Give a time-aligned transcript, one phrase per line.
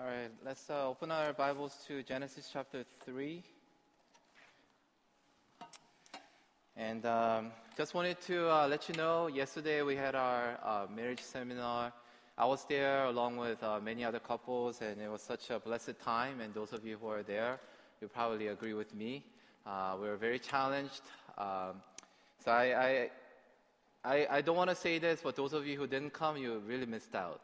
[0.00, 3.42] All right, let's uh, open our Bibles to Genesis chapter 3.
[6.74, 11.20] And um, just wanted to uh, let you know yesterday we had our uh, marriage
[11.20, 11.92] seminar.
[12.38, 16.00] I was there along with uh, many other couples, and it was such a blessed
[16.02, 16.40] time.
[16.40, 17.60] And those of you who are there,
[18.00, 19.22] you probably agree with me.
[19.66, 21.02] Uh, we were very challenged.
[21.36, 21.82] Um,
[22.42, 23.10] so I, I,
[24.02, 26.62] I, I don't want to say this, but those of you who didn't come, you
[26.66, 27.42] really missed out.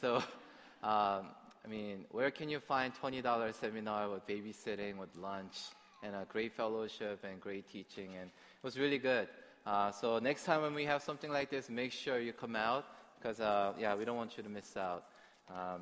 [0.00, 0.22] So,
[0.84, 1.26] um,
[1.66, 5.56] I mean, where can you find $20 seminar with babysitting, with lunch,
[6.00, 8.10] and a great fellowship and great teaching?
[8.20, 9.26] And it was really good.
[9.66, 12.84] Uh, so next time when we have something like this, make sure you come out
[13.18, 15.06] because, uh, yeah, we don't want you to miss out
[15.50, 15.80] um,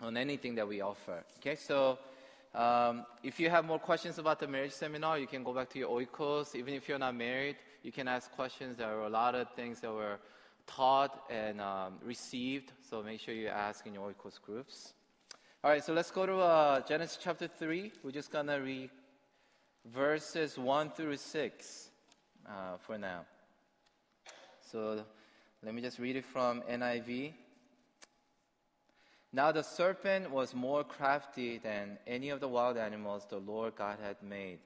[0.00, 1.22] on anything that we offer.
[1.38, 1.96] Okay, so
[2.52, 5.78] um, if you have more questions about the marriage seminar, you can go back to
[5.78, 6.56] your oikos.
[6.56, 7.54] Even if you're not married,
[7.84, 8.78] you can ask questions.
[8.78, 10.18] There are a lot of things that were
[10.66, 14.94] taught and um, received, so make sure you ask in your oikos groups.
[15.64, 17.90] All right, so let's go to uh, Genesis chapter 3.
[18.02, 18.90] We're just going to read
[19.86, 21.88] verses 1 through 6
[22.46, 23.24] uh, for now.
[24.70, 25.02] So
[25.62, 27.32] let me just read it from NIV.
[29.32, 33.96] Now the serpent was more crafty than any of the wild animals the Lord God
[34.04, 34.58] had made.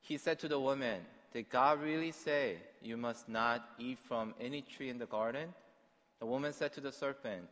[0.00, 1.02] He said to the woman,
[1.34, 5.52] Did God really say, You must not eat from any tree in the garden?
[6.20, 7.44] The woman said to the serpent,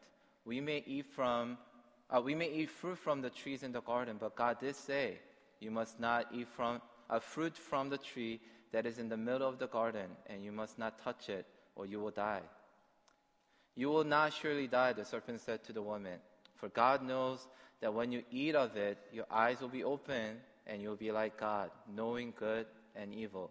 [0.46, 1.58] We may eat from
[2.10, 5.18] uh, we may eat fruit from the trees in the garden, but God did say,
[5.60, 8.40] You must not eat from a fruit from the tree
[8.72, 11.86] that is in the middle of the garden, and you must not touch it, or
[11.86, 12.42] you will die.
[13.74, 16.18] You will not surely die, the serpent said to the woman,
[16.54, 17.46] for God knows
[17.80, 21.12] that when you eat of it, your eyes will be open, and you will be
[21.12, 23.50] like God, knowing good and evil.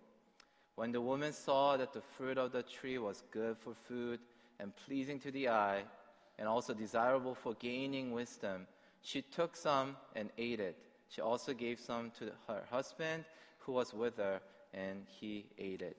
[0.76, 4.20] When the woman saw that the fruit of the tree was good for food
[4.60, 5.84] and pleasing to the eye,
[6.38, 8.68] and also desirable for gaining wisdom.
[9.02, 10.78] She took some and ate it.
[11.10, 13.26] She also gave some to her husband
[13.60, 14.42] who was with her,
[14.74, 15.98] and he ate it.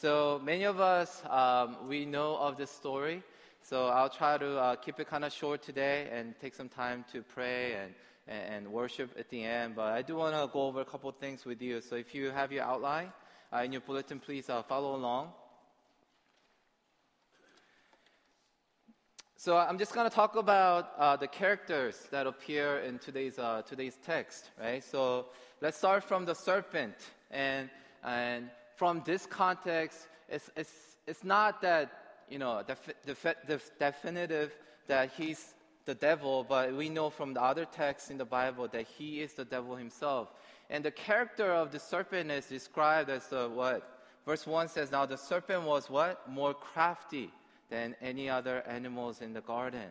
[0.00, 3.22] So many of us, um, we know of this story.
[3.62, 7.04] So I'll try to uh, keep it kind of short today and take some time
[7.12, 7.94] to pray and,
[8.28, 9.74] and worship at the end.
[9.74, 11.80] But I do want to go over a couple things with you.
[11.80, 13.12] So if you have your outline
[13.52, 15.32] uh, in your bulletin, please uh, follow along.
[19.46, 23.62] So I'm just going to talk about uh, the characters that appear in today's, uh,
[23.64, 24.82] today's text, right?
[24.82, 25.26] So
[25.60, 26.96] let's start from the serpent.
[27.30, 27.70] And,
[28.02, 30.72] and from this context, it's, it's,
[31.06, 31.92] it's not that,
[32.28, 34.52] you know, def, def, def, definitive
[34.88, 38.88] that he's the devil, but we know from the other texts in the Bible that
[38.98, 40.32] he is the devil himself.
[40.70, 44.08] And the character of the serpent is described as the what?
[44.26, 46.28] Verse 1 says, Now the serpent was what?
[46.28, 47.30] More crafty
[47.70, 49.88] than any other animals in the garden.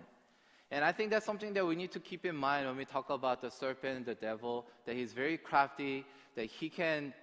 [0.71, 3.09] And I think that's something that we need to keep in mind when we talk
[3.09, 6.05] about the serpent, the devil, that he's very crafty,
[6.35, 7.13] that he can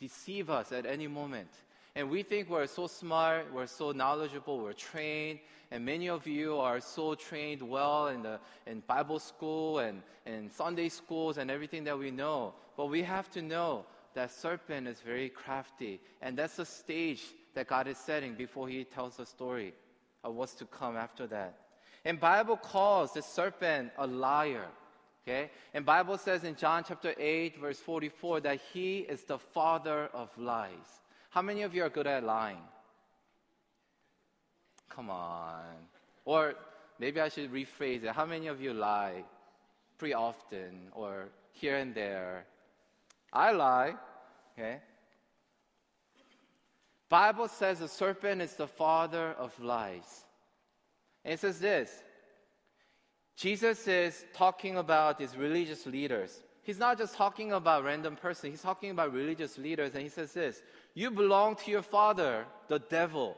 [0.00, 1.50] deceive us at any moment.
[1.94, 5.40] And we think we're so smart, we're so knowledgeable, we're trained,
[5.70, 10.50] and many of you are so trained well in, the, in Bible school and, and
[10.50, 12.54] Sunday schools and everything that we know.
[12.76, 13.84] But we have to know
[14.14, 17.22] that serpent is very crafty, and that's the stage
[17.54, 19.74] that God is setting before he tells the story
[20.24, 21.58] of what's to come after that.
[22.04, 24.66] And Bible calls the serpent a liar.
[25.22, 25.50] Okay?
[25.72, 30.30] And Bible says in John chapter 8 verse 44 that he is the father of
[30.36, 31.00] lies.
[31.30, 32.62] How many of you are good at lying?
[34.88, 35.62] Come on.
[36.24, 36.54] Or
[36.98, 38.10] maybe I should rephrase it.
[38.10, 39.24] How many of you lie
[39.96, 42.44] pretty often or here and there?
[43.32, 43.94] I lie.
[44.58, 44.80] Okay?
[47.12, 50.24] Bible says the serpent is the father of lies.
[51.26, 51.90] And it says this
[53.36, 56.40] Jesus is talking about these religious leaders.
[56.62, 59.92] He's not just talking about random person, he's talking about religious leaders.
[59.92, 60.62] And he says this
[60.94, 63.36] You belong to your father, the devil,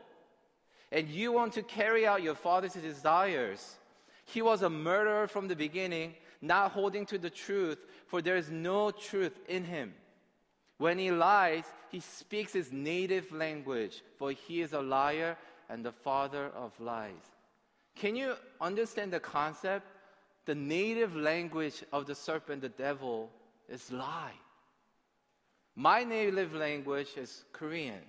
[0.92, 3.74] and you want to carry out your father's desires.
[4.24, 8.50] He was a murderer from the beginning, not holding to the truth, for there is
[8.50, 9.94] no truth in him.
[10.84, 15.38] When he lies, he speaks his native language, for he is a liar
[15.70, 17.24] and the father of lies.
[17.96, 19.86] Can you understand the concept?
[20.44, 23.30] The native language of the serpent, the devil,
[23.66, 24.34] is lie.
[25.74, 28.04] My native language is Korean.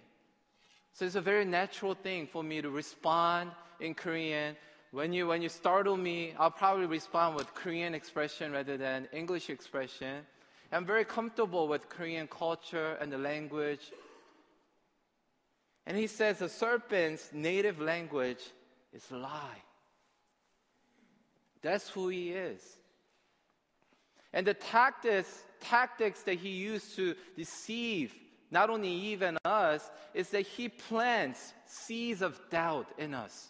[0.91, 4.57] So it's a very natural thing for me to respond in Korean.
[4.91, 9.49] When you, when you startle me, I'll probably respond with Korean expression rather than English
[9.49, 10.25] expression.
[10.75, 13.93] I'm very comfortable with Korean culture and the language.
[15.87, 18.43] And he says the serpent's native language
[18.93, 19.63] is lie.
[21.61, 22.61] That's who he is.
[24.33, 28.13] And the tactics, tactics that he used to deceive
[28.51, 33.49] not only Eve and us is that he plants seeds of doubt in us.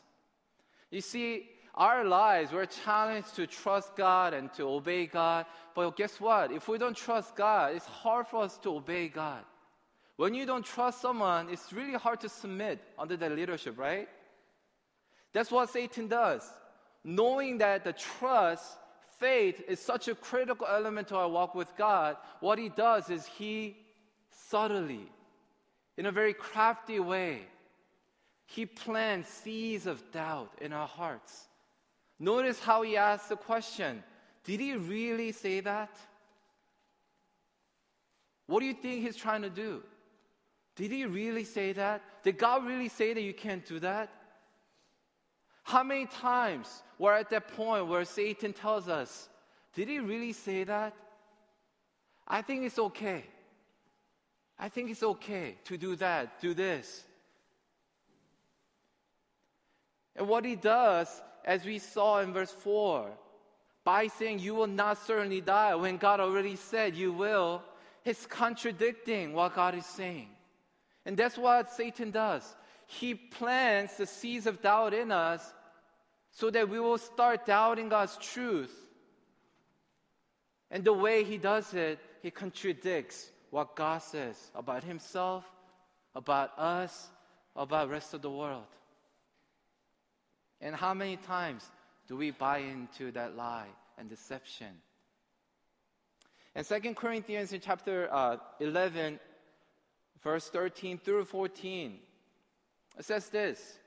[0.92, 5.46] You see, our lives, we're challenged to trust God and to obey God.
[5.74, 6.52] But guess what?
[6.52, 9.44] If we don't trust God, it's hard for us to obey God.
[10.16, 14.08] When you don't trust someone, it's really hard to submit under their leadership, right?
[15.34, 16.50] That's what Satan does.
[17.04, 18.78] Knowing that the trust,
[19.20, 23.26] faith is such a critical element to our walk with God, what he does is
[23.26, 23.76] he
[24.48, 25.12] subtly,
[25.98, 27.42] in a very crafty way,
[28.46, 31.48] he plants seeds of doubt in our hearts.
[32.20, 34.04] Notice how he asks the question
[34.44, 35.96] Did he really say that?
[38.48, 39.82] What do you think he's trying to do?
[40.76, 42.02] Did he really say that?
[42.24, 44.10] Did God really say that you can't do that?
[45.64, 49.30] How many times we're at that point where Satan tells us,
[49.74, 50.94] Did he really say that?
[52.28, 53.24] I think it's okay.
[54.58, 57.04] I think it's okay to do that, do this.
[60.16, 63.08] And what he does, as we saw in verse 4,
[63.84, 67.62] by saying you will not certainly die when God already said you will,
[68.04, 70.28] he's contradicting what God is saying.
[71.06, 72.44] And that's what Satan does.
[72.88, 75.54] He plants the seeds of doubt in us
[76.32, 78.74] so that we will start doubting God's truth.
[80.72, 85.46] And the way he does it, he contradicts what God says about himself,
[86.16, 87.08] about us,
[87.56, 88.66] about the rest of the world.
[90.62, 91.70] And how many times
[92.08, 93.68] do we buy into that lie
[93.98, 94.74] and deception?
[96.56, 99.20] In 2 Corinthians in chapter uh, 11,
[100.24, 102.00] verse 13 through 14,
[102.98, 103.78] it says this.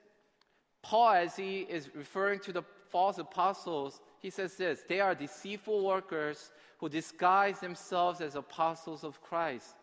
[0.83, 5.85] Paul, as he is referring to the false apostles, he says this They are deceitful
[5.85, 9.75] workers who disguise themselves as apostles of Christ.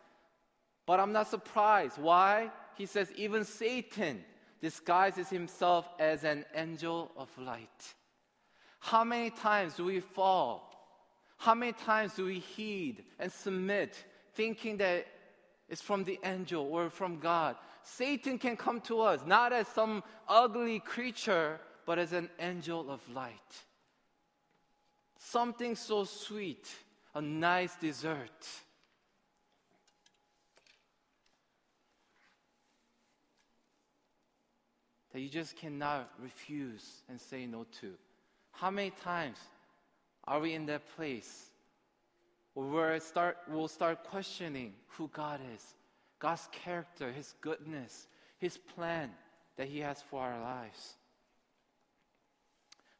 [0.86, 1.98] But I'm not surprised.
[1.98, 2.50] Why?
[2.76, 4.24] He says, even Satan
[4.60, 7.94] disguises himself as an angel of light.
[8.78, 10.72] How many times do we fall?
[11.38, 14.04] How many times do we heed and submit,
[14.34, 15.06] thinking that
[15.68, 17.56] it's from the angel or from God?
[17.82, 23.00] Satan can come to us not as some ugly creature, but as an angel of
[23.12, 23.32] light.
[25.18, 26.68] Something so sweet,
[27.14, 28.48] a nice dessert.
[35.16, 37.94] That you just cannot refuse and say no to.
[38.52, 39.38] How many times
[40.24, 41.46] are we in that place
[42.52, 45.64] where start, we'll start questioning who God is,
[46.18, 49.08] God's character, His goodness, His plan
[49.56, 50.96] that He has for our lives?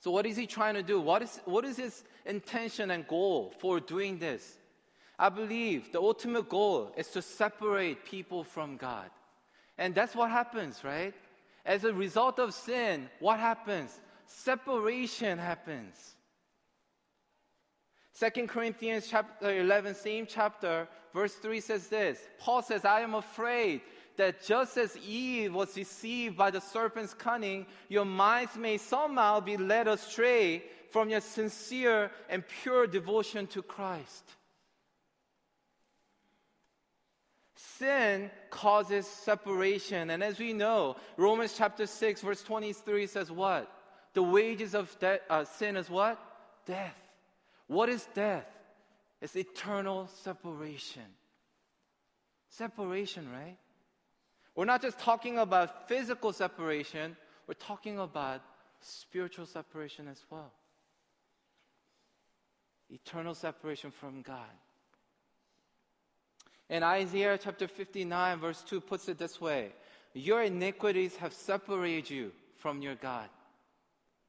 [0.00, 0.98] So, what is He trying to do?
[0.98, 4.56] What is, what is His intention and goal for doing this?
[5.18, 9.10] I believe the ultimate goal is to separate people from God.
[9.76, 11.12] And that's what happens, right?
[11.66, 14.00] As a result of sin, what happens?
[14.24, 16.14] Separation happens.
[18.18, 23.14] 2 Corinthians chapter uh, 11, same chapter, verse 3 says this Paul says, I am
[23.14, 23.82] afraid
[24.16, 29.58] that just as Eve was deceived by the serpent's cunning, your minds may somehow be
[29.58, 34.24] led astray from your sincere and pure devotion to Christ.
[37.56, 40.10] Sin causes separation.
[40.10, 43.72] And as we know, Romans chapter 6, verse 23 says what?
[44.12, 46.20] The wages of de- uh, sin is what?
[46.66, 46.96] Death.
[47.66, 48.46] What is death?
[49.22, 51.02] It's eternal separation.
[52.50, 53.56] Separation, right?
[54.54, 58.42] We're not just talking about physical separation, we're talking about
[58.80, 60.52] spiritual separation as well.
[62.90, 64.44] Eternal separation from God.
[66.68, 69.72] And Isaiah chapter 59, verse 2 puts it this way
[70.12, 73.28] Your iniquities have separated you from your God.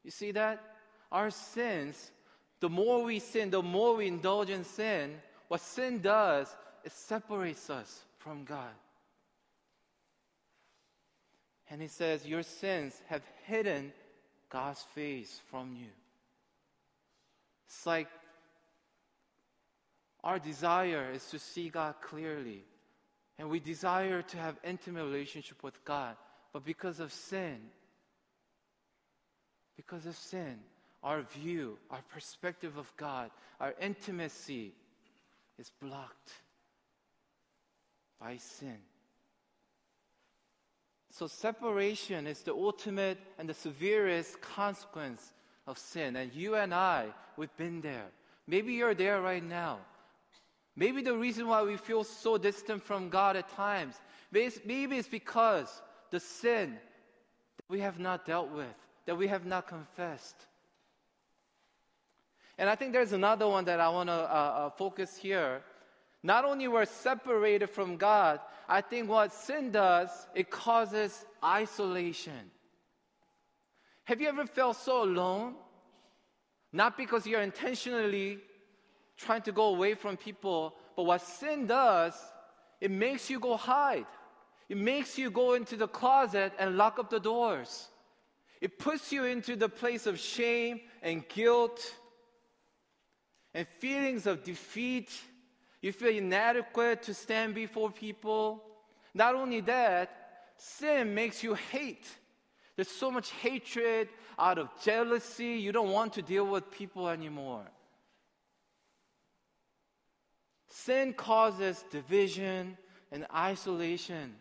[0.03, 0.63] You see that?
[1.11, 2.11] Our sins,
[2.59, 5.15] the more we sin, the more we indulge in sin,
[5.47, 6.53] what sin does,
[6.83, 8.73] it separates us from God.
[11.69, 13.91] And he says, Your sins have hidden
[14.49, 15.89] God's face from you.
[17.67, 18.07] It's like
[20.27, 22.65] our desire is to see God clearly.
[23.39, 26.17] And we desire to have intimate relationship with God.
[26.51, 27.59] But because of sin,
[29.77, 30.57] because of sin,
[31.01, 33.31] our view, our perspective of God,
[33.61, 34.73] our intimacy
[35.57, 36.31] is blocked
[38.19, 38.79] by sin.
[41.11, 45.31] So, separation is the ultimate and the severest consequence
[45.65, 46.17] of sin.
[46.17, 48.07] And you and I, we've been there.
[48.45, 49.79] Maybe you're there right now.
[50.79, 53.95] Maybe the reason why we feel so distant from God at times,
[54.31, 55.81] maybe it's because
[56.11, 56.73] the sin
[57.57, 58.75] that we have not dealt with,
[59.07, 60.35] that we have not confessed.
[62.59, 65.63] And I think there's another one that I want to uh, uh, focus here.
[66.21, 72.51] Not only we're separated from God, I think what sin does, it causes isolation.
[74.03, 75.55] Have you ever felt so alone?
[76.71, 78.39] Not because you're intentionally
[79.17, 82.13] trying to go away from people, but what sin does,
[82.79, 84.05] it makes you go hide.
[84.69, 87.87] It makes you go into the closet and lock up the doors.
[88.59, 91.79] It puts you into the place of shame and guilt
[93.53, 95.11] and feelings of defeat.
[95.81, 98.63] You feel inadequate to stand before people.
[99.13, 100.11] Not only that,
[100.57, 102.07] sin makes you hate.
[102.75, 105.55] There's so much hatred out of jealousy.
[105.55, 107.65] You don't want to deal with people anymore.
[110.69, 112.77] Sin causes division
[113.11, 114.35] and isolation.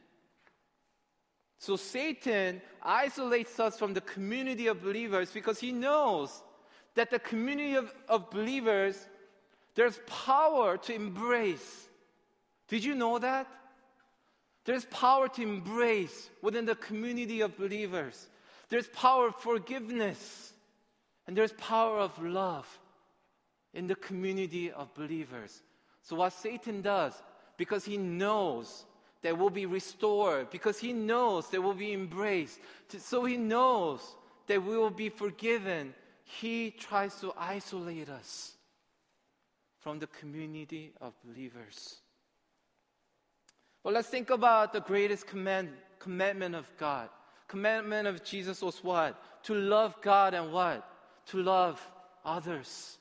[1.58, 6.42] So Satan isolates us from the community of believers because he knows
[6.94, 8.96] that the community of, of believers,
[9.74, 11.88] there's power to embrace.
[12.68, 13.46] Did you know that?
[14.64, 18.28] There's power to embrace within the community of believers.
[18.68, 20.52] There's power of forgiveness.
[21.26, 22.66] And there's power of love
[23.74, 25.62] in the community of believers.
[26.06, 27.20] So, what Satan does,
[27.56, 28.84] because he knows
[29.22, 32.60] that will be restored, because he knows that will be embraced,
[32.96, 34.14] so he knows
[34.46, 38.52] that we will be forgiven, he tries to isolate us
[39.80, 41.96] from the community of believers.
[43.82, 47.08] Well, let's think about the greatest command, commandment of God.
[47.48, 49.20] Commandment of Jesus was what?
[49.46, 50.88] To love God and what?
[51.30, 51.84] To love
[52.24, 52.98] others.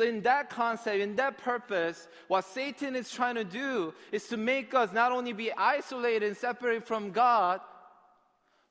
[0.00, 4.38] So, in that concept, in that purpose, what Satan is trying to do is to
[4.38, 7.60] make us not only be isolated and separated from God,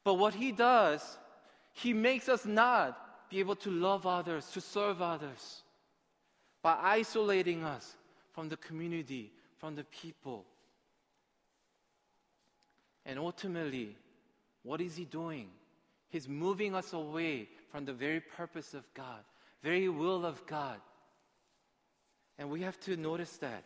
[0.04, 1.20] but what he does,
[1.72, 5.62] he makes us not be able to love others, to serve others,
[6.64, 7.96] by isolating us
[8.32, 10.46] from the community, from the people.
[13.06, 13.96] And ultimately,
[14.64, 15.50] what is he doing?
[16.10, 19.22] He's moving us away from the very purpose of God,
[19.62, 20.80] very will of God.
[22.40, 23.64] And we have to notice that.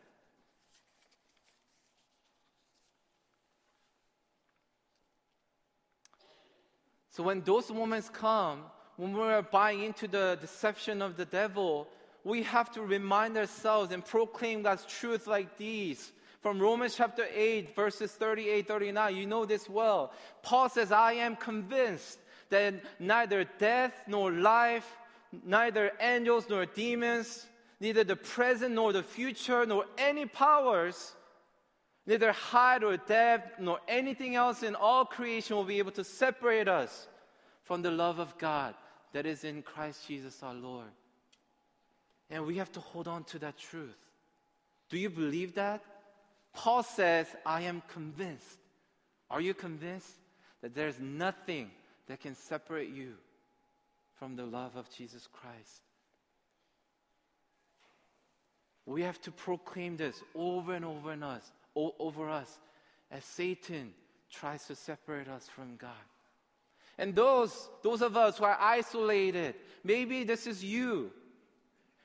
[7.11, 8.63] So when those moments come,
[8.97, 11.87] when we're buying into the deception of the devil,
[12.23, 16.11] we have to remind ourselves and proclaim God's truth like these.
[16.41, 20.11] From Romans chapter 8, verses 38, 39, you know this well.
[20.41, 22.17] Paul says, I am convinced
[22.49, 24.97] that neither death nor life,
[25.45, 27.45] neither angels nor demons,
[27.83, 31.15] neither the present nor the future, nor any powers,
[32.07, 36.69] neither height or depth, nor anything else in all creation will be able to separate
[36.69, 37.09] us
[37.65, 38.73] from the love of God
[39.11, 40.87] that is in Christ Jesus our Lord.
[42.29, 43.99] And we have to hold on to that truth.
[44.89, 45.83] Do you believe that?
[46.53, 48.59] Paul says, I am convinced.
[49.29, 50.13] Are you convinced
[50.61, 51.69] that there's nothing
[52.07, 53.15] that can separate you
[54.15, 55.81] from the love of Jesus Christ?
[58.85, 62.59] We have to proclaim this over and over in us, over us,
[63.09, 63.93] as Satan
[64.29, 65.91] tries to separate us from God.
[66.97, 71.11] And those, those of us who are isolated, maybe this is you,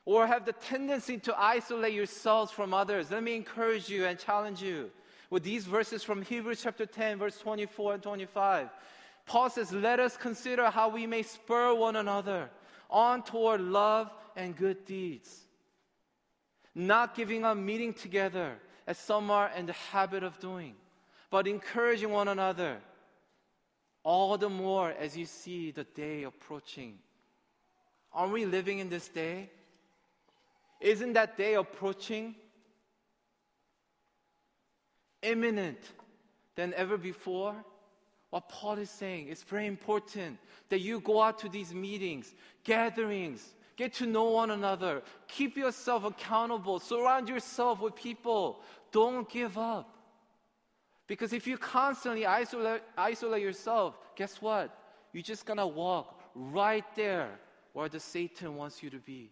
[0.04, 3.10] or have the tendency to isolate yourselves from others.
[3.10, 4.90] Let me encourage you and challenge you
[5.30, 8.70] with these verses from Hebrews chapter 10, verse 24 and 25.
[9.26, 12.48] Paul says, Let us consider how we may spur one another
[12.88, 15.47] on toward love and good deeds
[16.78, 18.56] not giving up meeting together
[18.86, 20.76] as some are in the habit of doing,
[21.28, 22.78] but encouraging one another,
[24.04, 26.98] all the more as you see the day approaching.
[28.12, 29.50] Aren't we living in this day?
[30.80, 32.36] Isn't that day approaching?
[35.20, 35.80] Imminent
[36.54, 37.56] than ever before?
[38.30, 42.32] What Paul is saying is very important that you go out to these meetings,
[42.62, 43.44] gatherings,
[43.78, 45.02] Get to know one another.
[45.28, 46.80] Keep yourself accountable.
[46.80, 48.58] Surround yourself with people.
[48.90, 49.96] Don't give up.
[51.06, 54.76] Because if you constantly isolate, isolate yourself, guess what?
[55.12, 57.30] You're just going to walk right there
[57.72, 59.30] where the Satan wants you to be.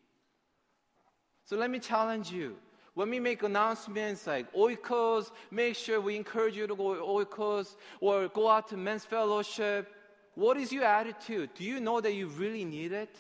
[1.45, 2.55] So let me challenge you.
[2.95, 8.29] When we make announcements like Oikos, make sure we encourage you to go Oikos or
[8.29, 9.93] go out to men's fellowship.
[10.37, 11.51] What is your attitude?
[11.57, 13.17] Do you know that you really need it?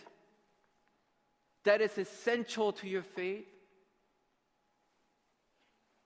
[1.66, 3.46] That is essential to your faith?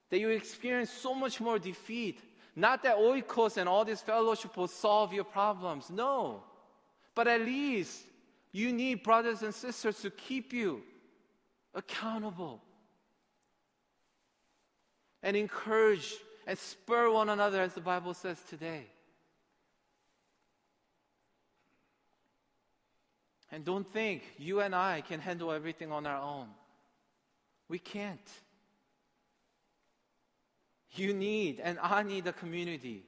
[0.09, 2.19] That you experience so much more defeat.
[2.55, 5.89] Not that oikos and all this fellowship will solve your problems.
[5.89, 6.43] No.
[7.15, 8.03] But at least
[8.51, 10.83] you need brothers and sisters to keep you
[11.73, 12.61] accountable
[15.23, 16.13] and encourage
[16.45, 18.87] and spur one another, as the Bible says today.
[23.51, 26.47] And don't think you and I can handle everything on our own.
[27.67, 28.29] We can't.
[30.93, 33.03] You need, and I need a community.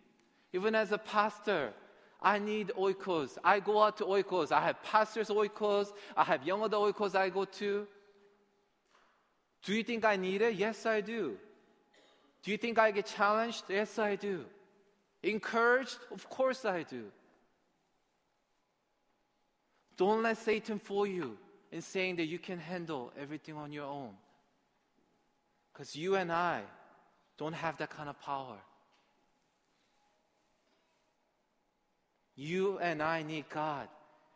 [0.54, 1.74] Even as a pastor,
[2.22, 3.38] I need oikos.
[3.44, 4.52] I go out to oikos.
[4.52, 5.88] I have pastors oikos.
[6.16, 7.88] I have young adult oikos I go to.
[9.64, 10.56] Do you think I need it?
[10.56, 11.38] Yes, I do.
[12.44, 13.64] Do you think I get challenged?
[13.70, 14.46] Yes, I do.
[15.22, 15.98] Encouraged?
[16.12, 17.06] Of course I do.
[19.98, 21.38] Don't let Satan fool you
[21.72, 24.12] in saying that you can handle everything on your own.
[25.72, 26.62] Because you and I
[27.38, 28.58] don't have that kind of power.
[32.36, 33.88] You and I need God,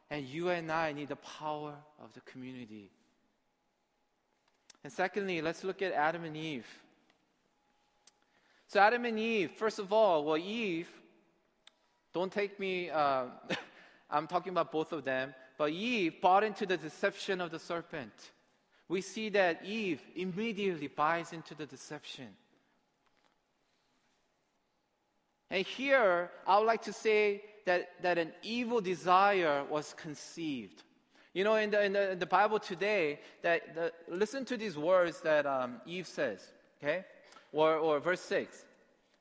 [0.10, 1.74] and you and I need the power
[2.04, 2.92] of the community.
[4.84, 6.68] And secondly, let's look at Adam and Eve.
[8.68, 10.90] So, Adam and Eve, first of all, well, Eve,
[12.14, 13.26] don't take me, uh,
[14.10, 18.14] I'm talking about both of them, but Eve bought into the deception of the serpent.
[18.88, 22.28] We see that Eve immediately buys into the deception.
[25.50, 30.84] And here, I would like to say that, that an evil desire was conceived.
[31.34, 34.78] You know, in the, in the, in the Bible today, that the, listen to these
[34.78, 36.42] words that um, Eve says,
[36.82, 37.06] okay?
[37.52, 38.66] Or, or verse 6,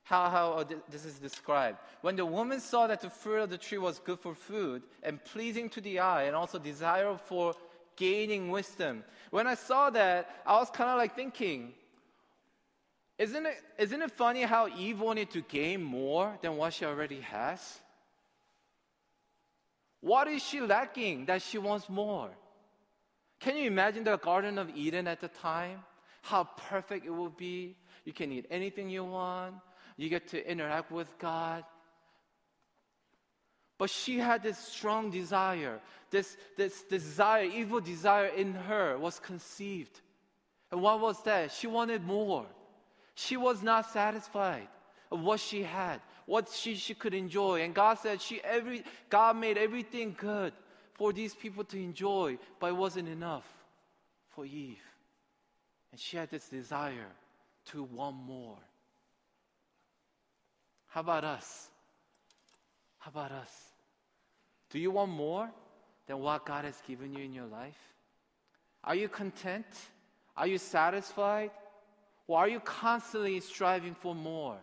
[0.07, 1.79] how, how oh, this is described.
[1.99, 5.21] When the woman saw that the fruit of the tree was good for food and
[5.21, 7.55] pleasing to the eye and also desirable for
[7.97, 9.03] gaining wisdom.
[9.31, 11.73] When I saw that, I was kind of like thinking,
[13.17, 17.19] isn't it, isn't it funny how Eve wanted to gain more than what she already
[17.19, 17.79] has?
[19.99, 22.29] What is she lacking that she wants more?
[23.41, 25.79] Can you imagine the Garden of Eden at the time?
[26.21, 27.75] How perfect it would be.
[28.05, 29.55] You can eat anything you want,
[29.97, 31.63] you get to interact with God.
[33.77, 35.79] But she had this strong desire,
[36.09, 40.01] this, this desire, evil desire in her was conceived.
[40.71, 41.51] And what was that?
[41.51, 42.45] She wanted more.
[43.15, 44.67] She was not satisfied
[45.11, 47.61] of what she had, what she, she could enjoy.
[47.61, 50.53] And God said she every God made everything good
[50.93, 53.45] for these people to enjoy, but it wasn't enough
[54.29, 54.81] for Eve.
[55.91, 57.11] And she had this desire
[57.67, 58.57] to want more.
[60.87, 61.69] How about us?
[62.97, 63.51] How about us?
[64.69, 65.49] Do you want more
[66.07, 67.77] than what God has given you in your life?
[68.83, 69.65] Are you content?
[70.35, 71.51] Are you satisfied?
[72.27, 74.57] Or are you constantly striving for more?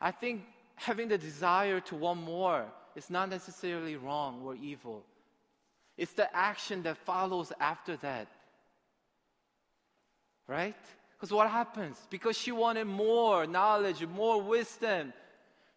[0.00, 0.42] I think
[0.74, 5.02] having the desire to want more is not necessarily wrong or evil.
[5.96, 8.28] It's the action that follows after that.
[10.46, 10.76] Right?
[11.16, 11.96] Because what happens?
[12.10, 15.12] Because she wanted more knowledge, more wisdom,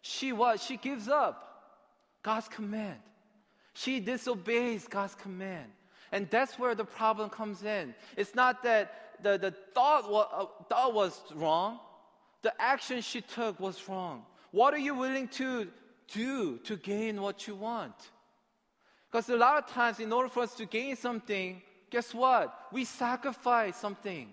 [0.02, 0.60] she what?
[0.60, 1.48] She gives up
[2.22, 2.98] God's command.
[3.74, 5.70] She disobeys God's command.
[6.12, 7.94] And that's where the problem comes in.
[8.16, 11.80] It's not that the, the thought, was, uh, thought was wrong,
[12.42, 14.24] the action she took was wrong.
[14.50, 15.68] What are you willing to
[16.12, 17.94] do to gain what you want?
[19.10, 22.68] Because a lot of times, in order for us to gain something, guess what?
[22.72, 24.32] We sacrifice something.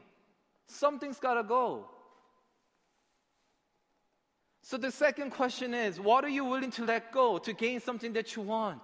[0.68, 1.90] Something's got to go.
[4.62, 8.14] So the second question is what are you willing to let go to gain something
[8.14, 8.82] that you want?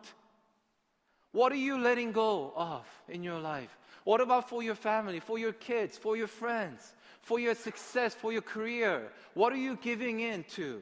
[1.32, 3.76] What are you letting go of in your life?
[4.04, 8.32] What about for your family, for your kids, for your friends, for your success, for
[8.32, 9.12] your career?
[9.34, 10.82] What are you giving in to?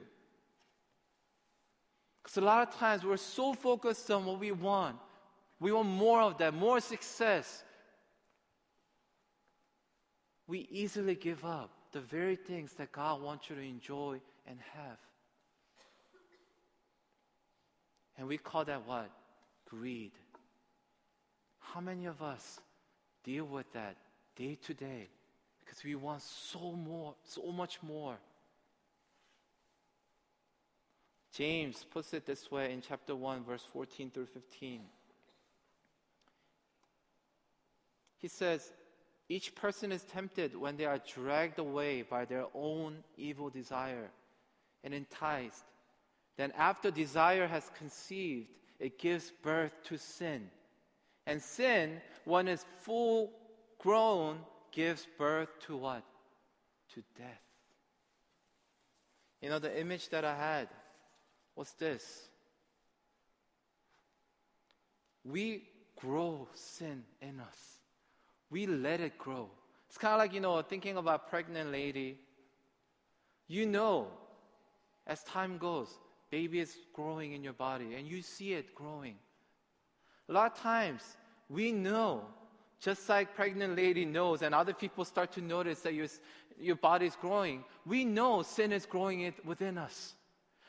[2.23, 4.97] Because a lot of times we're so focused on what we want.
[5.59, 7.63] We want more of that, more success.
[10.49, 14.97] We easily give up the very things that God wants you to enjoy and have.
[18.17, 19.11] And we call that what?
[19.69, 20.11] Greed.
[21.59, 22.59] How many of us
[23.23, 23.95] deal with that
[24.35, 25.09] day to day?
[25.63, 28.17] Because we want so more, so much more.
[31.31, 34.81] James puts it this way in chapter 1, verse 14 through 15.
[38.17, 38.71] He says,
[39.29, 44.09] Each person is tempted when they are dragged away by their own evil desire
[44.83, 45.63] and enticed.
[46.37, 48.47] then after desire has conceived,
[48.79, 50.49] it gives birth to sin.
[51.27, 53.31] And sin, when it's full
[53.77, 54.39] grown,
[54.71, 56.03] gives birth to what?
[56.95, 57.41] To death.
[59.41, 60.69] You know, the image that I had
[61.55, 62.29] was this.
[65.23, 65.63] We
[65.97, 67.78] grow sin in us.
[68.49, 69.49] We let it grow.
[69.87, 72.19] It's kind of like, you know, thinking about a pregnant lady.
[73.47, 74.07] You know,
[75.07, 75.89] as time goes,
[76.29, 79.15] baby is growing in your body and you see it growing.
[80.27, 81.01] A lot of times,
[81.49, 82.23] we know,
[82.79, 86.07] just like pregnant lady knows and other people start to notice that your,
[86.59, 90.13] your body is growing, we know sin is growing it within us.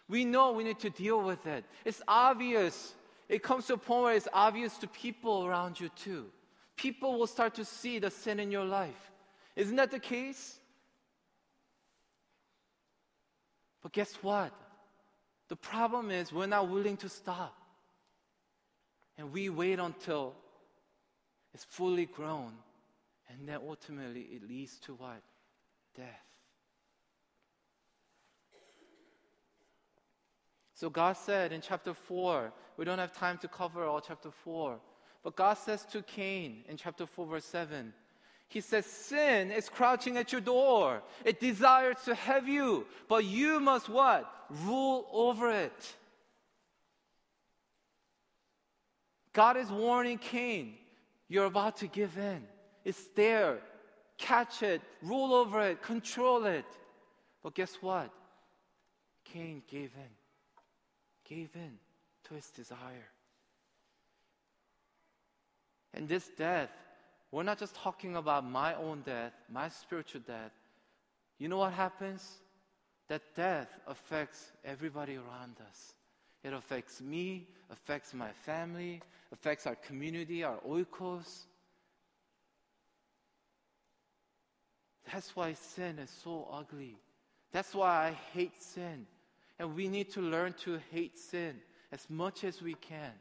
[0.09, 1.65] We know we need to deal with it.
[1.85, 2.95] It's obvious.
[3.29, 6.27] It comes to a point where it's obvious to people around you too.
[6.81, 9.11] People will start to see the sin in your life.
[9.55, 10.59] Isn't that the case?
[13.83, 14.51] But guess what?
[15.49, 17.55] The problem is we're not willing to stop.
[19.19, 20.33] And we wait until
[21.53, 22.55] it's fully grown.
[23.29, 25.21] And then ultimately it leads to what?
[25.95, 26.07] Death.
[30.73, 34.81] So God said in chapter 4, we don't have time to cover all chapter 4,
[35.23, 37.93] but God says to Cain in chapter 4, verse 7,
[38.49, 41.03] He says, Sin is crouching at your door.
[41.25, 44.31] It desires to have you, but you must what?
[44.65, 45.95] Rule over it.
[49.33, 50.75] God is warning Cain,
[51.29, 52.43] you're about to give in.
[52.85, 53.59] It's there.
[54.19, 56.67] Catch it, rule over it, control it.
[57.43, 58.11] But guess what?
[59.25, 60.11] Cain gave in
[61.31, 61.79] gave in
[62.25, 63.09] to his desire.
[65.95, 66.71] And this death,
[67.31, 70.53] we're not just talking about my own death, my spiritual death.
[71.39, 72.39] You know what happens?
[73.09, 75.95] That death affects everybody around us.
[76.43, 81.45] It affects me, affects my family, affects our community, our oikos.
[85.13, 86.97] That's why sin is so ugly.
[87.53, 89.07] That's why I hate sin.
[89.59, 91.61] And we need to learn to hate sin
[91.93, 93.13] as much as we can.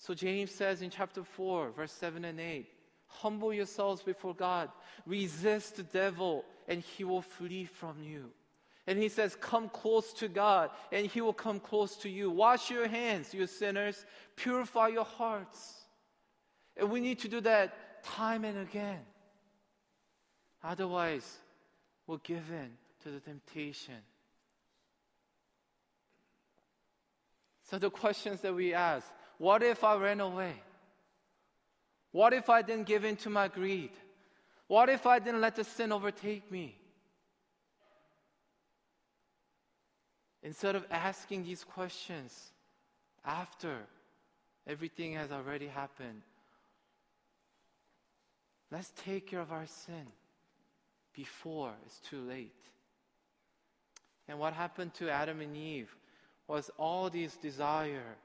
[0.00, 2.66] So James says in chapter 4, verse 7 and 8
[3.06, 4.70] Humble yourselves before God,
[5.04, 8.30] resist the devil, and he will flee from you.
[8.86, 12.30] And he says, Come close to God, and he will come close to you.
[12.30, 15.84] Wash your hands, you sinners, purify your hearts.
[16.78, 19.00] And we need to do that time and again.
[20.64, 21.30] Otherwise,
[22.06, 22.70] we'll give in
[23.02, 24.00] to the temptation.
[27.64, 29.06] So, the questions that we ask
[29.40, 30.52] what if I ran away?
[32.12, 33.92] What if I didn't give in to my greed?
[34.66, 36.76] What if I didn't let the sin overtake me?
[40.42, 42.52] Instead of asking these questions
[43.24, 43.78] after
[44.66, 46.20] everything has already happened,
[48.70, 50.06] let's take care of our sin
[51.14, 52.52] before it's too late.
[54.28, 55.96] And what happened to Adam and Eve
[56.46, 58.16] was all these desire,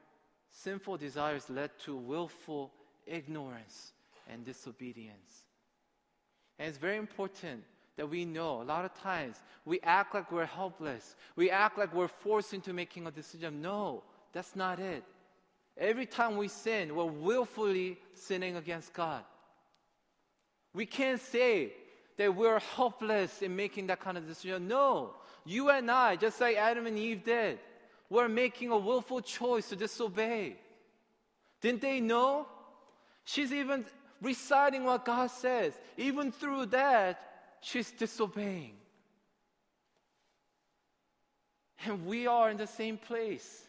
[0.62, 2.72] sinful desires led to willful
[3.06, 3.92] ignorance
[4.28, 5.44] and disobedience.
[6.58, 7.62] And it's very important
[7.96, 11.14] that we know a lot of times we act like we're helpless.
[11.34, 13.60] We act like we're forced into making a decision.
[13.60, 15.04] No, that's not it.
[15.76, 19.24] Every time we sin, we're willfully sinning against God.
[20.72, 21.72] We can't say
[22.16, 24.68] that we're helpless in making that kind of decision.
[24.68, 25.14] No,
[25.44, 27.58] you and I, just like Adam and Eve did,
[28.08, 30.56] we're making a willful choice to disobey.
[31.60, 32.46] Didn't they know?
[33.24, 33.84] She's even
[34.22, 35.74] reciting what God says.
[35.96, 37.20] Even through that,
[37.60, 38.74] she's disobeying.
[41.84, 43.64] And we are in the same place.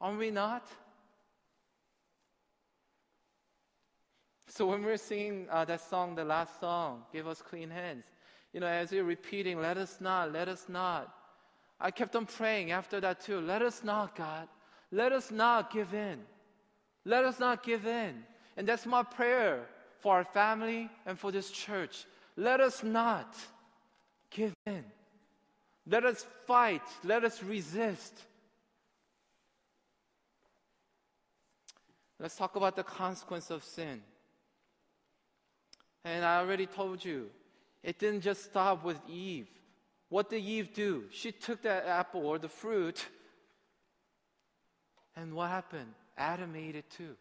[0.00, 0.66] Are we not?
[4.48, 8.04] So when we're singing uh, that song, the last song, Give Us Clean Hands,
[8.52, 11.14] you know, as you're repeating, let us not, let us not.
[11.80, 13.40] I kept on praying after that too.
[13.40, 14.48] Let us not, God.
[14.90, 16.18] Let us not give in.
[17.04, 18.24] Let us not give in.
[18.56, 19.66] And that's my prayer
[20.00, 22.06] for our family and for this church.
[22.36, 23.34] Let us not
[24.30, 24.84] give in.
[25.86, 26.82] Let us fight.
[27.04, 28.14] Let us resist.
[32.20, 34.02] Let's talk about the consequence of sin.
[36.04, 37.30] And I already told you,
[37.82, 39.48] it didn't just stop with Eve.
[40.08, 41.04] What did Eve do?
[41.10, 43.06] She took that apple or the fruit,
[45.16, 45.92] and what happened?
[46.16, 47.16] Adam ate it too.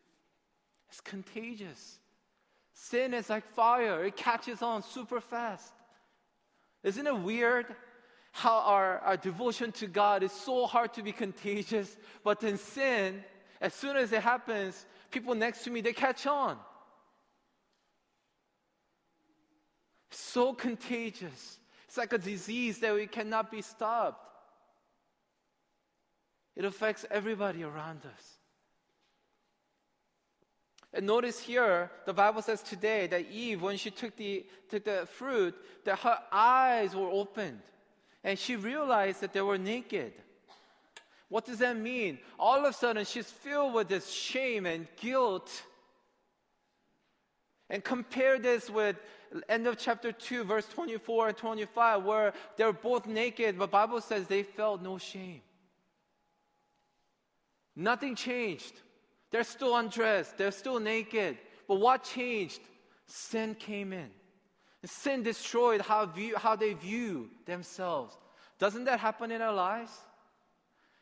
[0.89, 2.00] It's contagious.
[2.73, 5.73] Sin is like fire, it catches on super fast.
[6.84, 7.65] Isn't it weird
[8.32, 13.23] how our, our devotion to God is so hard to be contagious, but in sin,
[13.60, 16.58] as soon as it happens, people next to me, they catch on.
[20.12, 21.58] So contagious.
[21.97, 24.23] It's like a disease that we cannot be stopped.
[26.55, 28.33] It affects everybody around us.
[30.93, 35.07] And notice here, the Bible says today that Eve, when she took the, took the
[35.12, 35.55] fruit,
[35.86, 37.62] that her eyes were opened.
[38.23, 40.13] And she realized that they were naked.
[41.29, 42.19] What does that mean?
[42.38, 45.63] All of a sudden, she's filled with this shame and guilt.
[47.71, 48.97] And compare this with
[49.49, 54.27] end of chapter 2, verse 24 and 25, where they're both naked, but Bible says
[54.27, 55.41] they felt no shame.
[57.75, 58.73] Nothing changed.
[59.31, 61.37] They're still undressed, they're still naked.
[61.67, 62.61] But what changed?
[63.05, 64.09] Sin came in.
[64.85, 68.15] Sin destroyed how, view, how they view themselves.
[68.59, 69.91] Doesn't that happen in our lives?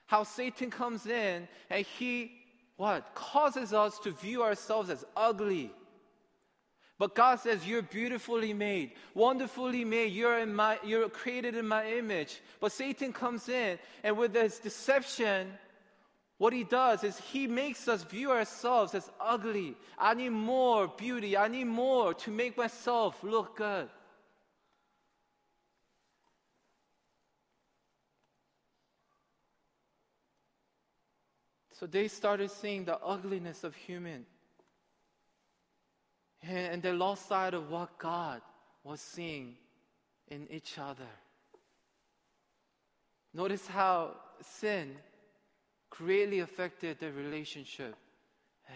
[0.07, 2.31] How Satan comes in and he
[2.77, 5.71] what causes us to view ourselves as ugly.
[6.97, 10.13] But God says you're beautifully made, wonderfully made.
[10.13, 12.39] You're in my you're created in my image.
[12.61, 15.51] But Satan comes in and with his deception
[16.37, 19.75] what he does is he makes us view ourselves as ugly.
[19.97, 21.37] I need more beauty.
[21.37, 23.87] I need more to make myself look good.
[31.71, 34.25] So they started seeing the ugliness of human.
[36.47, 38.41] And they lost sight of what God
[38.83, 39.55] was seeing
[40.27, 41.09] in each other.
[43.33, 44.95] Notice how sin
[45.89, 47.95] greatly affected their relationship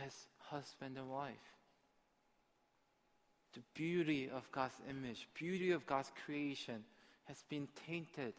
[0.05, 1.34] as husband and wife.
[3.53, 6.84] The beauty of God's image, beauty of God's creation
[7.25, 8.34] has been tainted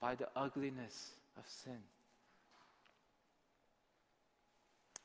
[0.00, 1.78] by the ugliness of sin.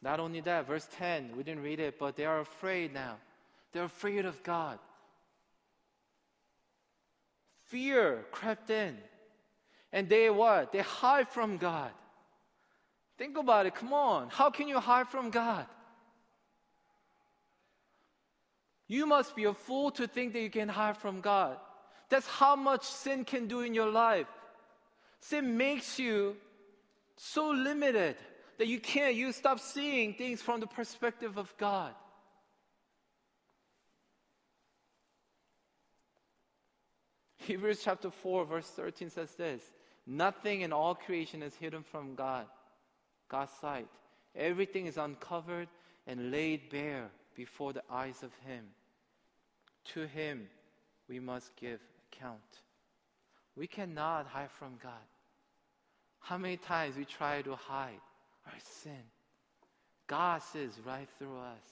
[0.03, 3.15] Not only that, verse 10, we didn't read it, but they are afraid now.
[3.71, 4.77] They're afraid of God.
[7.67, 8.97] Fear crept in.
[9.93, 10.73] And they what?
[10.73, 11.91] They hide from God.
[13.17, 13.75] Think about it.
[13.75, 14.27] Come on.
[14.29, 15.65] How can you hide from God?
[18.87, 21.57] You must be a fool to think that you can hide from God.
[22.09, 24.27] That's how much sin can do in your life.
[25.21, 26.35] Sin makes you
[27.15, 28.17] so limited
[28.57, 31.93] that you can't, you stop seeing things from the perspective of God.
[37.37, 39.61] Hebrews chapter 4, verse 13 says this
[40.05, 42.45] Nothing in all creation is hidden from God.
[43.29, 43.87] God's sight.
[44.35, 45.67] Everything is uncovered
[46.07, 48.65] and laid bare before the eyes of Him.
[49.93, 50.47] To Him
[51.07, 51.79] we must give
[52.11, 52.39] account.
[53.55, 54.91] We cannot hide from God.
[56.19, 57.99] How many times we try to hide
[58.45, 59.03] our sin?
[60.07, 61.65] God sees right through us.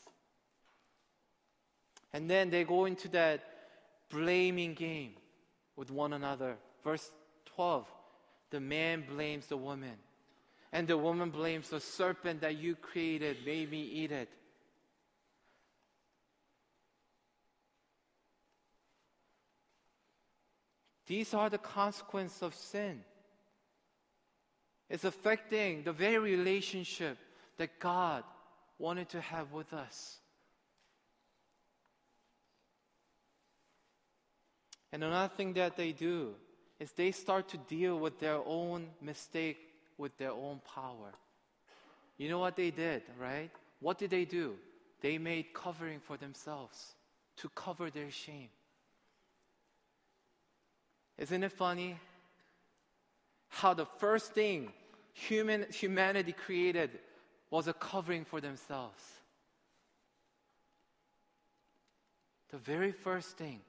[2.13, 3.43] And then they go into that
[4.09, 5.13] blaming game
[5.75, 6.57] with one another.
[6.83, 7.09] Verse
[7.55, 7.85] 12
[8.51, 9.95] the man blames the woman.
[10.73, 14.29] And the woman blames the serpent that you created, made me eat it.
[21.07, 23.03] These are the consequences of sin.
[24.91, 27.17] It's affecting the very relationship
[27.57, 28.25] that God
[28.77, 30.17] wanted to have with us.
[34.91, 36.33] And another thing that they do
[36.77, 39.59] is they start to deal with their own mistake
[39.97, 41.13] with their own power.
[42.17, 43.49] You know what they did, right?
[43.79, 44.55] What did they do?
[44.99, 46.95] They made covering for themselves
[47.37, 48.49] to cover their shame.
[51.17, 51.97] Isn't it funny
[53.47, 54.73] how the first thing
[55.13, 56.91] human humanity created
[57.49, 59.01] was a covering for themselves?
[62.49, 63.61] The very first thing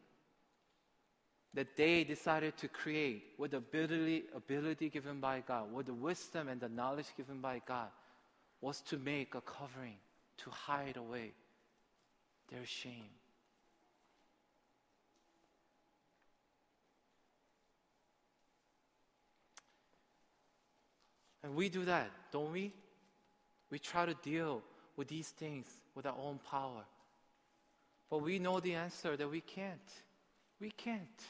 [1.55, 6.49] that they decided to create with the ability, ability given by God, with the wisdom
[6.49, 7.89] and the knowledge given by God,
[8.61, 9.97] was to make a covering
[10.39, 11.33] to hide away
[12.51, 13.11] their shame.
[21.43, 22.73] And we do that, don't we?
[23.71, 24.63] We try to deal
[24.97, 26.85] with these things with our own power.
[28.11, 29.81] But we know the answer that we can't.
[30.61, 31.23] We can't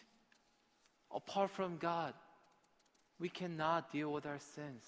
[1.15, 2.15] apart from God,
[3.19, 4.85] we cannot deal with our sins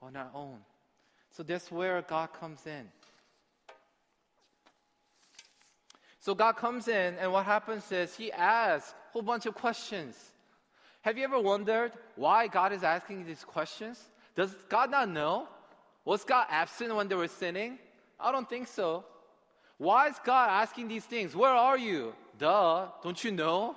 [0.00, 0.58] on our own.
[1.30, 2.88] So that's where God comes in.
[6.20, 10.16] So God comes in, and what happens is He asks a whole bunch of questions.
[11.02, 14.02] Have you ever wondered why God is asking these questions?
[14.38, 15.48] Does God not know?
[16.04, 17.76] Was God absent when they were sinning?
[18.20, 19.04] I don't think so.
[19.78, 21.34] Why is God asking these things?
[21.34, 22.14] Where are you?
[22.38, 23.74] Duh, don't you know?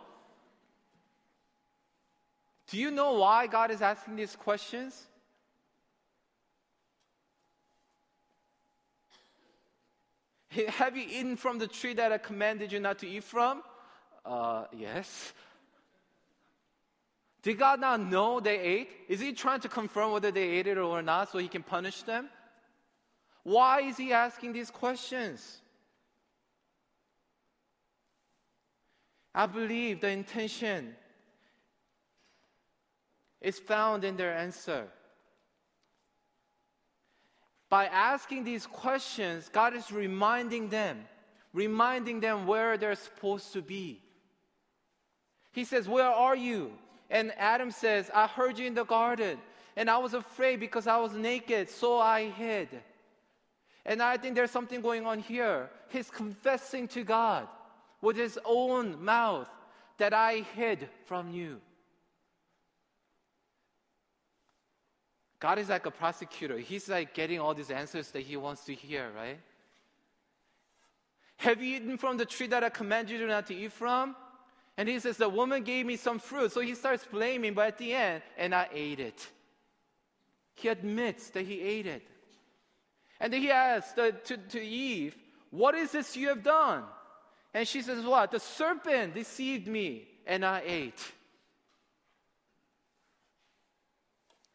[2.68, 5.08] Do you know why God is asking these questions?
[10.68, 13.64] Have you eaten from the tree that I commanded you not to eat from?
[14.24, 15.34] Uh, yes.
[17.44, 18.90] Did God not know they ate?
[19.08, 22.04] Is He trying to confirm whether they ate it or not so He can punish
[22.04, 22.30] them?
[23.44, 25.62] Why is He asking these questions?
[29.34, 30.96] I believe the intention
[33.40, 34.88] is found in their answer.
[37.70, 41.06] By asking these questions, God is reminding them,
[41.54, 44.02] reminding them where they're supposed to be.
[45.54, 46.74] He says, Where are you?
[47.12, 49.38] And Adam says, I heard you in the garden,
[49.76, 52.70] and I was afraid because I was naked, so I hid.
[53.86, 55.70] And I think there's something going on here.
[55.90, 57.50] He's confessing to God
[58.02, 59.50] with his own mouth
[59.98, 61.60] that I hid from you.
[65.42, 66.60] God is like a prosecutor.
[66.60, 69.40] He's like getting all these answers that he wants to hear, right?
[71.38, 74.16] Have you eaten from the tree that I commanded you not to eat from?
[74.78, 76.52] And he says, The woman gave me some fruit.
[76.52, 79.28] So he starts blaming, but at the end, and I ate it.
[80.56, 82.08] He admits that he ate it.
[83.20, 85.16] And then he asks to, to Eve,
[85.50, 86.84] What is this you have done?
[87.54, 88.32] And she says, What?
[88.32, 91.12] The serpent deceived me, and I ate.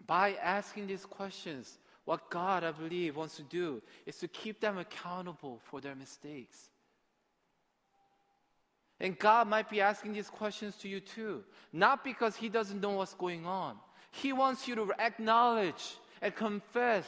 [0.06, 4.78] By asking these questions, what God, I believe, wants to do is to keep them
[4.78, 6.70] accountable for their mistakes.
[9.00, 12.92] And God might be asking these questions to you too, not because He doesn't know
[12.92, 13.76] what's going on.
[14.10, 17.06] He wants you to acknowledge and confess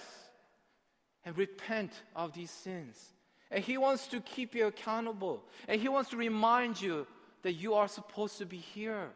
[1.24, 3.02] and repent of these sins.
[3.50, 5.42] And He wants to keep you accountable.
[5.66, 7.06] And He wants to remind you
[7.42, 9.08] that you are supposed to be here,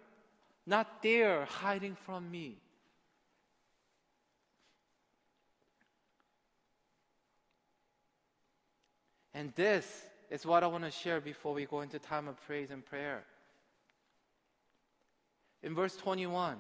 [0.67, 2.57] not there hiding from me.
[9.35, 9.87] And this
[10.33, 13.23] is what I want to share before we go into time of praise and prayer.
[15.63, 16.57] In verse 21,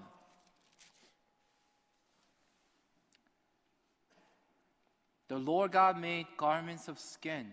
[5.29, 7.47] the Lord God made garments of skin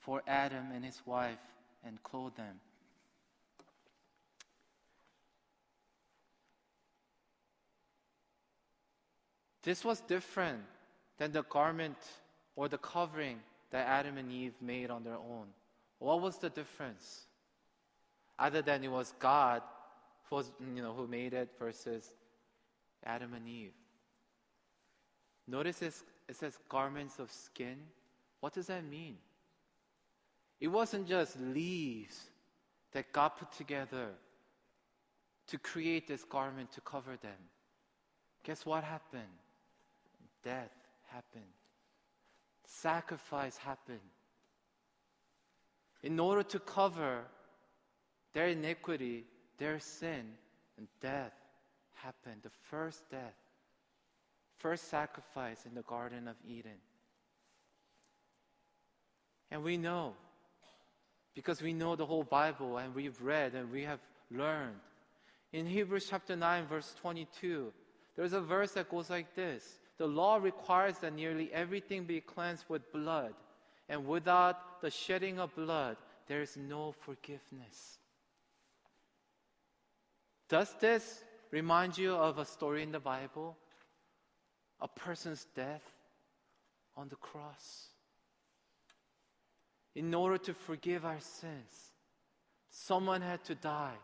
[0.00, 1.36] for Adam and his wife
[1.84, 2.60] and clothed them.
[9.62, 10.62] This was different
[11.18, 11.98] than the garment
[12.56, 15.46] or the covering that Adam and Eve made on their own.
[15.98, 17.26] What was the difference?
[18.38, 19.62] Other than it was God
[20.28, 22.14] who, was, you know, who made it versus
[23.04, 23.72] Adam and Eve.
[25.46, 25.94] Notice it
[26.32, 27.76] says garments of skin.
[28.40, 29.16] What does that mean?
[30.60, 32.20] It wasn't just leaves
[32.92, 34.08] that God put together
[35.48, 37.40] to create this garment to cover them.
[38.44, 39.22] Guess what happened?
[40.44, 40.70] Death
[41.06, 41.44] happened.
[42.70, 43.98] Sacrifice happened
[46.02, 47.22] in order to cover
[48.34, 49.24] their iniquity,
[49.56, 50.34] their sin,
[50.76, 51.32] and death
[51.94, 52.42] happened.
[52.42, 53.34] The first death,
[54.58, 56.76] first sacrifice in the Garden of Eden.
[59.50, 60.12] And we know,
[61.34, 64.00] because we know the whole Bible and we've read and we have
[64.30, 64.76] learned.
[65.54, 67.72] In Hebrews chapter 9, verse 22,
[68.14, 72.64] there's a verse that goes like this The law requires that nearly everything be cleansed
[72.68, 73.34] with blood
[73.88, 77.98] and without the shedding of blood, there is no forgiveness.
[80.48, 83.56] Does this remind you of a story in the Bible?
[84.80, 85.82] A person's death
[86.96, 87.88] on the cross.
[89.94, 91.92] In order to forgive our sins,
[92.70, 93.96] someone had to die,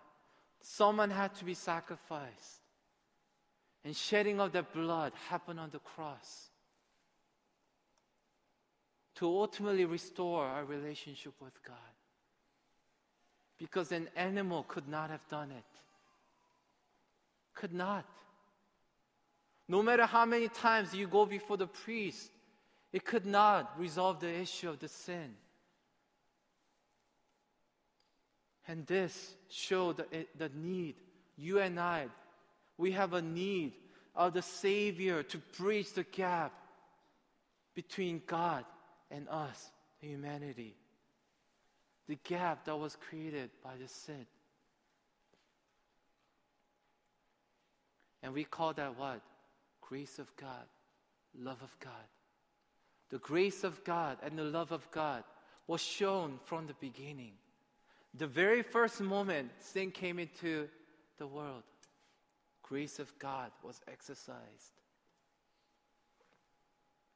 [0.61, 2.64] someone had to be sacrificed.
[3.85, 6.49] And shedding of that blood happened on the cross
[9.17, 11.77] to ultimately restore our relationship with God.
[13.59, 15.65] Because an animal could not have done it.
[17.55, 18.07] Could not.
[19.69, 22.31] No matter how many times you go before the priest,
[22.93, 25.35] it could not resolve the issue of the sin.
[28.67, 30.97] And this showed the, the need.
[31.37, 32.07] You and I,
[32.77, 33.73] we have a need
[34.15, 36.53] of the Savior to bridge the gap
[37.75, 38.65] between God
[39.11, 39.71] and us,
[40.01, 40.77] humanity.
[42.07, 44.27] The gap that was created by the sin.
[48.23, 49.21] And we call that what?
[49.81, 50.65] Grace of God,
[51.39, 51.93] love of God.
[53.11, 55.25] The grace of God and the love of God
[55.67, 57.33] was shown from the beginning.
[58.15, 60.69] The very first moment sin came into
[61.19, 61.63] the world,
[62.69, 64.73] grace of God was exercised.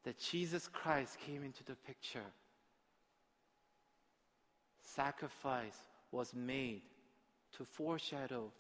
[0.05, 2.31] That Jesus Christ came into the picture.
[4.83, 5.77] Sacrifice
[6.13, 6.83] was made
[7.57, 8.51] to foreshadow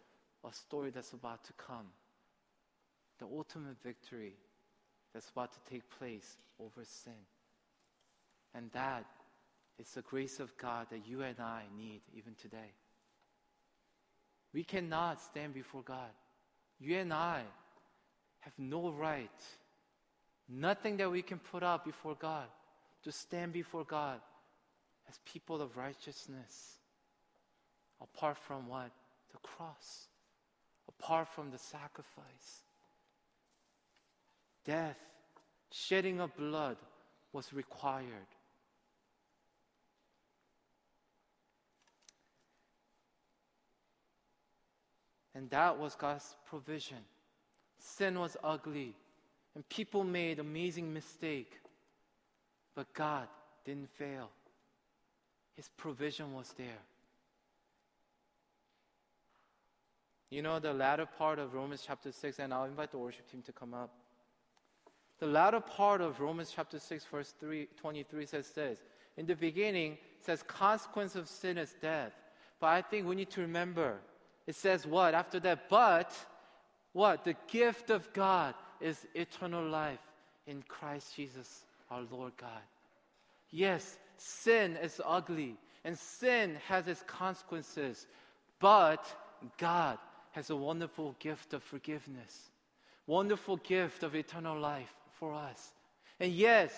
[0.48, 1.86] a story that's about to come.
[3.18, 4.34] The ultimate victory
[5.12, 7.12] that's about to take place over sin.
[8.54, 9.04] And that
[9.78, 12.72] is the grace of God that you and I need even today.
[14.52, 16.10] We cannot stand before God.
[16.80, 17.42] You and I
[18.40, 19.30] have no right,
[20.48, 22.46] nothing that we can put up before God
[23.02, 24.20] to stand before God
[25.08, 26.78] as people of righteousness
[28.00, 28.90] apart from what?
[29.32, 30.06] The cross,
[30.88, 32.62] apart from the sacrifice.
[34.64, 34.98] Death,
[35.70, 36.76] shedding of blood
[37.32, 38.06] was required.
[45.38, 46.98] And that was God's provision.
[47.78, 48.96] Sin was ugly,
[49.54, 51.60] and people made amazing mistake.
[52.74, 53.28] But God
[53.64, 54.30] didn't fail.
[55.54, 56.82] His provision was there.
[60.28, 63.42] You know, the latter part of Romans chapter 6, and I'll invite the worship team
[63.42, 63.90] to come up.
[65.20, 68.80] The latter part of Romans chapter 6, verse 3, 23 says this.
[69.16, 72.12] In the beginning, says, consequence of sin is death.
[72.58, 73.98] But I think we need to remember
[74.48, 75.68] it says what after that?
[75.68, 76.10] But
[76.94, 77.22] what?
[77.22, 80.00] The gift of God is eternal life
[80.46, 82.62] in Christ Jesus, our Lord God.
[83.50, 88.06] Yes, sin is ugly and sin has its consequences,
[88.58, 89.04] but
[89.58, 89.98] God
[90.32, 92.48] has a wonderful gift of forgiveness,
[93.06, 95.72] wonderful gift of eternal life for us.
[96.20, 96.72] And yes,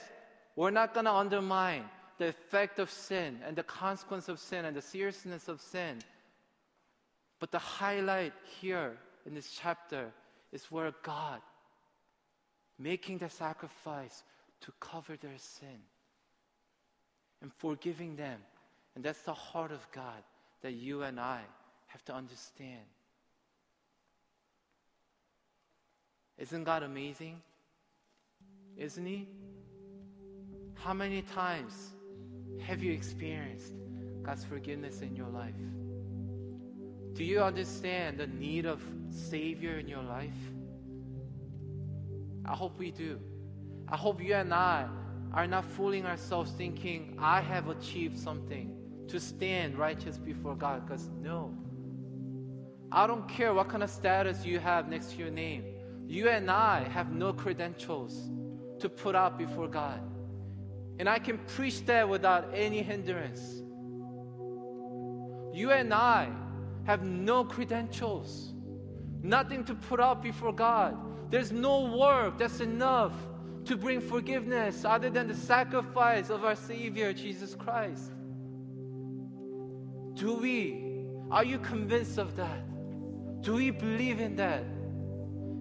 [0.56, 1.84] we're not going to undermine
[2.18, 6.00] the effect of sin and the consequence of sin and the seriousness of sin.
[7.40, 10.12] But the highlight here in this chapter
[10.52, 11.40] is where God
[12.78, 14.22] making the sacrifice
[14.60, 15.80] to cover their sin
[17.42, 18.38] and forgiving them.
[18.94, 20.22] And that's the heart of God
[20.62, 21.40] that you and I
[21.86, 22.84] have to understand.
[26.38, 27.40] Isn't God amazing?
[28.76, 29.28] Isn't He?
[30.74, 31.90] How many times
[32.60, 33.72] have you experienced
[34.22, 35.54] God's forgiveness in your life?
[37.14, 40.30] Do you understand the need of Savior in your life?
[42.44, 43.20] I hope we do.
[43.88, 44.88] I hope you and I
[45.32, 48.76] are not fooling ourselves thinking, I have achieved something
[49.08, 50.86] to stand righteous before God.
[50.86, 51.54] Because no.
[52.92, 55.64] I don't care what kind of status you have next to your name.
[56.06, 58.30] You and I have no credentials
[58.80, 60.00] to put out before God.
[60.98, 63.62] And I can preach that without any hindrance.
[65.52, 66.28] You and I
[66.84, 68.52] have no credentials,
[69.22, 70.96] nothing to put up before God.
[71.30, 73.12] There's no work that's enough
[73.64, 78.10] to bring forgiveness other than the sacrifice of our Savior, Jesus Christ.
[80.14, 80.86] Do we?
[81.30, 82.64] Are you convinced of that?
[83.42, 84.64] Do we believe in that?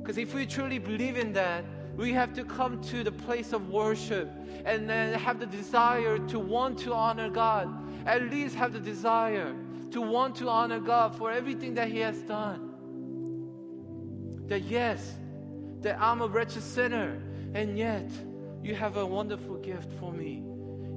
[0.02, 1.64] Because if we truly believe in that,
[1.96, 4.32] we have to come to the place of worship
[4.66, 7.68] and then have the desire to want to honor God.
[8.08, 9.54] At least have the desire
[9.92, 12.72] to want to honor God for everything that He has done.
[14.48, 15.16] That yes,
[15.82, 17.22] that I'm a wretched sinner,
[17.54, 18.10] and yet
[18.64, 20.44] you have a wonderful gift for me.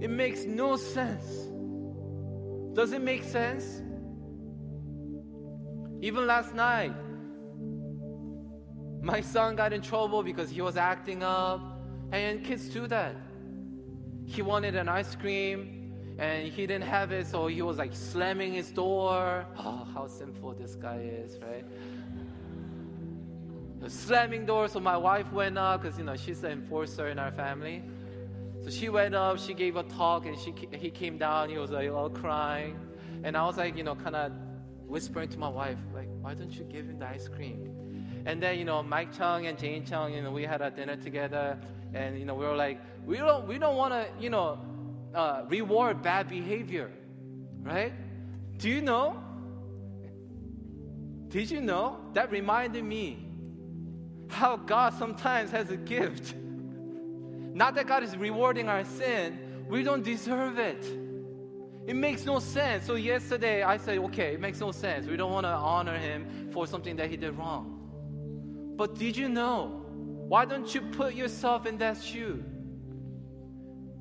[0.01, 1.27] It makes no sense.
[2.75, 3.83] Does it make sense?
[6.01, 6.95] Even last night,
[9.03, 11.61] my son got in trouble because he was acting up,
[12.13, 13.15] and kids do that.
[14.25, 15.82] He wanted an ice cream,
[16.19, 19.47] and he didn't have it, so he was like slamming his door.
[19.59, 21.65] Oh, how sinful this guy is, right?
[23.89, 27.33] slamming doors, so my wife went up because you know she's the enforcer in our
[27.33, 27.83] family.
[28.63, 31.49] So she went up, she gave a talk, and she he came down.
[31.49, 32.79] He was like all crying,
[33.25, 34.33] and I was like, you know, kind of
[34.87, 38.23] whispering to my wife, like, why don't you give him the ice cream?
[38.25, 40.97] And then you know, Mike Chung and Jane Chung, you know, we had a dinner
[40.97, 41.59] together,
[41.93, 44.61] and you know, we were like, we don't we don't want to, you know
[45.15, 46.91] uh, reward bad behavior,
[47.63, 47.93] right?
[48.57, 49.23] Do you know?
[51.29, 52.01] Did you know?
[52.15, 53.29] That reminded me
[54.29, 56.35] how God sometimes has a gift.
[57.55, 60.85] Not that God is rewarding our sin, we don't deserve it.
[61.87, 62.87] It makes no sense.
[62.87, 65.07] So, yesterday I said, okay, it makes no sense.
[65.07, 68.75] We don't want to honor him for something that he did wrong.
[68.77, 69.81] But did you know?
[70.29, 72.43] Why don't you put yourself in that shoe?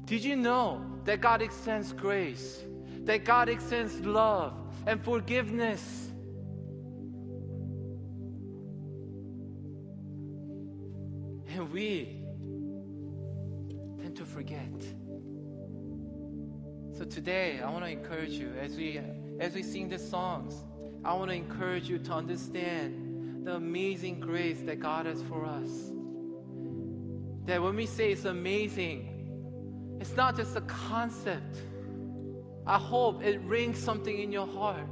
[0.05, 2.61] Did you know that God extends grace?
[3.05, 4.53] That God extends love
[4.85, 6.09] and forgiveness?
[11.53, 12.23] And we
[14.01, 14.81] tend to forget.
[16.97, 19.01] So today, I want to encourage you as we
[19.39, 20.53] as we sing these songs.
[21.03, 25.91] I want to encourage you to understand the amazing grace that God has for us.
[27.45, 29.11] That when we say it's amazing,
[30.01, 31.61] it's not just a concept.
[32.65, 34.87] I hope it rings something in your heart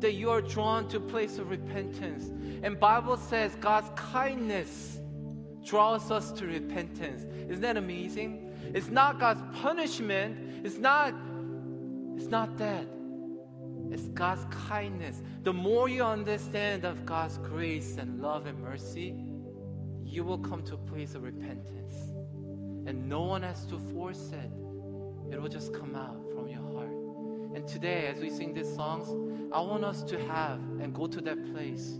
[0.00, 2.30] that you are drawn to a place of repentance.
[2.62, 4.98] And Bible says God's kindness
[5.64, 7.22] draws us to repentance.
[7.48, 8.52] Isn't that amazing?
[8.74, 10.66] It's not God's punishment.
[10.66, 11.14] It's not
[12.16, 12.86] it's not that.
[13.90, 15.22] It's God's kindness.
[15.44, 19.14] The more you understand of God's grace and love and mercy,
[20.04, 22.09] you will come to a place of repentance.
[22.86, 24.50] And no one has to force it,
[25.32, 26.90] it will just come out from your heart.
[27.54, 29.08] And today, as we sing these songs,
[29.52, 31.98] I want us to have and go to that place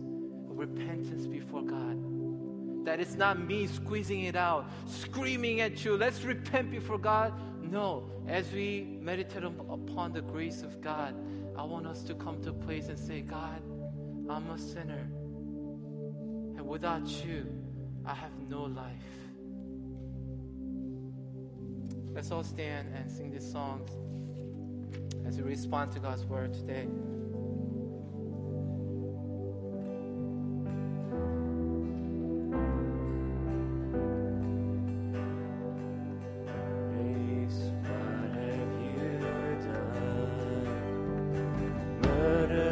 [0.48, 2.84] of repentance before God.
[2.84, 7.34] That it's not me squeezing it out, screaming at you, let's repent before God.
[7.60, 11.14] No, as we meditate upon the grace of God,
[11.56, 13.62] I want us to come to a place and say, God,
[14.28, 15.08] I'm a sinner.
[16.56, 17.46] And without you,
[18.06, 19.19] I have no life.
[22.14, 23.90] Let's all stand and sing these songs
[25.26, 26.88] as we respond to God's word today.